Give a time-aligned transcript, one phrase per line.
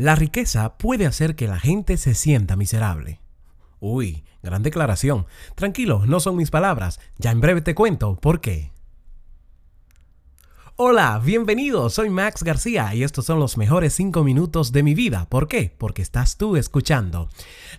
[0.00, 3.20] La riqueza puede hacer que la gente se sienta miserable.
[3.80, 5.26] Uy, gran declaración.
[5.56, 7.00] Tranquilo, no son mis palabras.
[7.18, 8.72] Ya en breve te cuento por qué.
[10.82, 15.26] Hola, bienvenido, soy Max García y estos son los mejores 5 minutos de mi vida.
[15.28, 15.74] ¿Por qué?
[15.76, 17.28] Porque estás tú escuchando.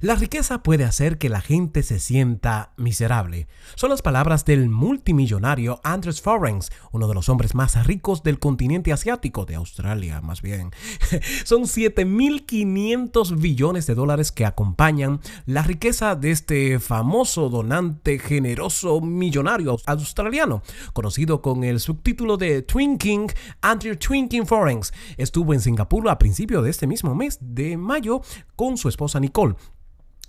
[0.02, 3.48] La riqueza puede hacer que la gente se sienta miserable.
[3.74, 8.94] Son las palabras del multimillonario Andres Forens, uno de los hombres más ricos del continente
[8.94, 10.70] asiático, de Australia más bien.
[11.44, 19.78] son 7.500 billones de dólares que acompañan la riqueza de este famoso donante generoso millonario
[19.88, 20.62] australiano,
[20.94, 23.28] conocido con el subtítulo de Twin King,
[23.62, 24.94] Andrew Twinking Forens.
[25.18, 28.22] Estuvo en Singapur a principios de este mismo mes de mayo
[28.56, 29.56] con su esposa Nicole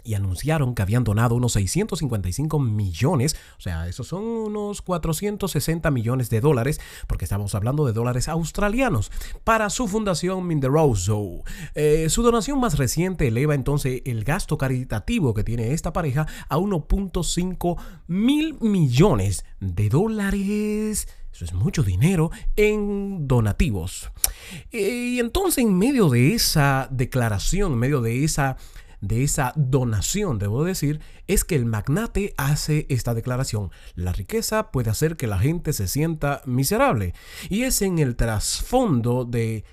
[0.04, 6.30] y anunciaron que habían donado unos 655 millones, o sea, esos son unos 460 millones
[6.30, 9.10] de dólares, porque estamos hablando de dólares australianos,
[9.44, 11.42] para su fundación Minderoso.
[11.74, 16.58] Eh, su donación más reciente eleva entonces el gasto caritativo que tiene esta pareja a
[16.58, 24.10] 1.5 mil millones de dólares eso es mucho dinero en donativos.
[24.70, 28.56] Eh, y entonces en medio de esa declaración, en medio de esa
[29.02, 33.72] de esa donación, debo decir, es que el magnate hace esta declaración.
[33.96, 37.12] La riqueza puede hacer que la gente se sienta miserable.
[37.50, 39.64] Y es en el trasfondo de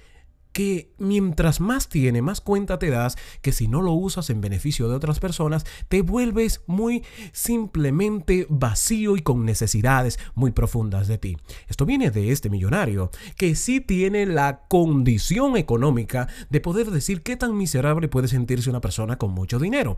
[0.52, 4.90] que mientras más tiene, más cuenta te das que si no lo usas en beneficio
[4.90, 11.38] de otras personas, te vuelves muy simplemente vacío y con necesidades muy profundas de ti.
[11.68, 17.36] Esto viene de este millonario, que sí tiene la condición económica de poder decir qué
[17.36, 19.98] tan miserable puede sentirse una persona con mucho dinero.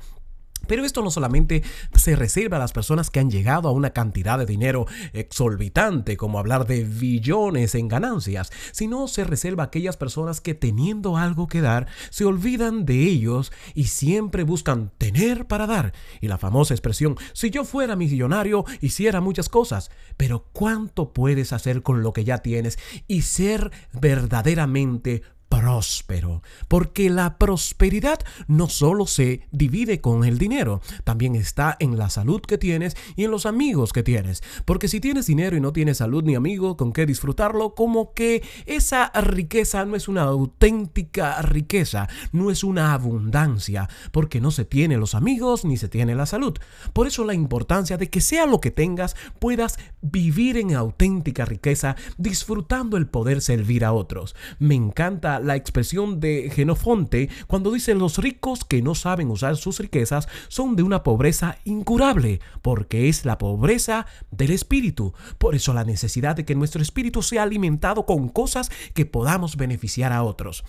[0.67, 1.63] Pero esto no solamente
[1.95, 6.39] se reserva a las personas que han llegado a una cantidad de dinero exorbitante, como
[6.39, 11.61] hablar de billones en ganancias, sino se reserva a aquellas personas que teniendo algo que
[11.61, 15.93] dar, se olvidan de ellos y siempre buscan tener para dar.
[16.19, 21.81] Y la famosa expresión, si yo fuera millonario, hiciera muchas cosas, pero ¿cuánto puedes hacer
[21.81, 25.23] con lo que ya tienes y ser verdaderamente
[25.61, 32.09] próspero, porque la prosperidad no solo se divide con el dinero, también está en la
[32.09, 35.71] salud que tienes y en los amigos que tienes, porque si tienes dinero y no
[35.71, 41.39] tienes salud ni amigo con qué disfrutarlo, como que esa riqueza no es una auténtica
[41.43, 46.25] riqueza, no es una abundancia, porque no se tiene los amigos ni se tiene la
[46.25, 46.57] salud.
[46.91, 51.95] Por eso la importancia de que sea lo que tengas, puedas vivir en auténtica riqueza,
[52.17, 54.35] disfrutando el poder servir a otros.
[54.57, 59.79] Me encanta la expresión de Genofonte cuando dice los ricos que no saben usar sus
[59.79, 65.13] riquezas son de una pobreza incurable, porque es la pobreza del espíritu.
[65.37, 70.13] Por eso la necesidad de que nuestro espíritu sea alimentado con cosas que podamos beneficiar
[70.13, 70.63] a otros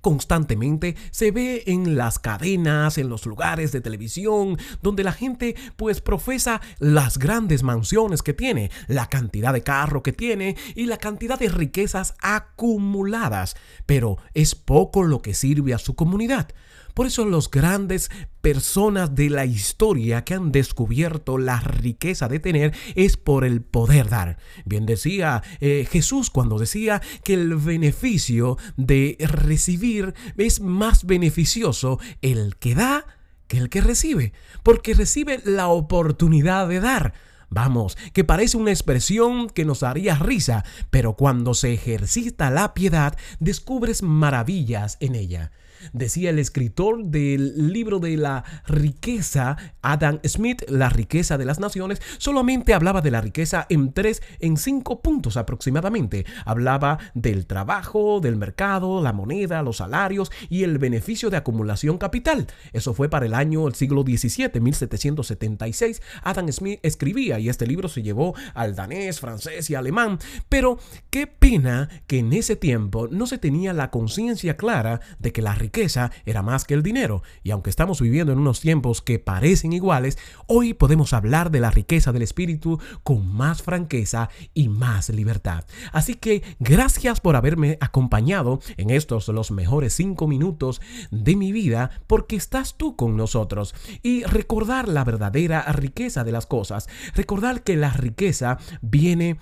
[0.00, 6.00] constantemente se ve en las cadenas, en los lugares de televisión, donde la gente pues
[6.00, 11.38] profesa las grandes mansiones que tiene, la cantidad de carro que tiene y la cantidad
[11.38, 16.48] de riquezas acumuladas, pero es poco lo que sirve a su comunidad.
[16.94, 18.10] Por eso los grandes
[18.40, 24.08] personas de la historia que han descubierto la riqueza de tener es por el poder
[24.08, 24.38] dar.
[24.64, 32.56] Bien decía eh, Jesús cuando decía que el beneficio de recibir es más beneficioso el
[32.56, 33.06] que da
[33.48, 34.32] que el que recibe,
[34.62, 37.12] porque recibe la oportunidad de dar.
[37.50, 43.16] Vamos, que parece una expresión que nos haría risa, pero cuando se ejercita la piedad,
[43.38, 45.52] descubres maravillas en ella.
[45.92, 52.00] Decía el escritor del libro de la riqueza, Adam Smith, La riqueza de las naciones,
[52.18, 56.24] solamente hablaba de la riqueza en tres, en cinco puntos aproximadamente.
[56.44, 62.46] Hablaba del trabajo, del mercado, la moneda, los salarios y el beneficio de acumulación capital.
[62.72, 66.02] Eso fue para el año del siglo XVII, 1776.
[66.22, 70.18] Adam Smith escribía y este libro se llevó al danés, francés y alemán.
[70.48, 70.78] Pero
[71.10, 75.54] qué pena que en ese tiempo no se tenía la conciencia clara de que la
[75.54, 79.18] riqueza riqueza era más que el dinero, y aunque estamos viviendo en unos tiempos que
[79.18, 85.08] parecen iguales, hoy podemos hablar de la riqueza del espíritu con más franqueza y más
[85.08, 85.64] libertad.
[85.90, 90.80] Así que gracias por haberme acompañado en estos los mejores cinco minutos
[91.10, 93.74] de mi vida, porque estás tú con nosotros.
[94.00, 99.38] Y recordar la verdadera riqueza de las cosas, recordar que la riqueza viene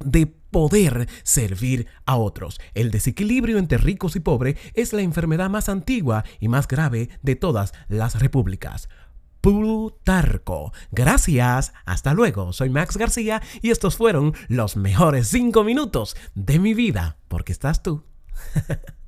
[0.00, 2.60] de poder servir a otros.
[2.74, 7.36] El desequilibrio entre ricos y pobres es la enfermedad más antigua y más grave de
[7.36, 8.88] todas las repúblicas.
[9.40, 10.72] Plutarco.
[10.90, 12.52] Gracias, hasta luego.
[12.52, 17.82] Soy Max García y estos fueron los mejores cinco minutos de mi vida, porque estás
[17.82, 18.04] tú.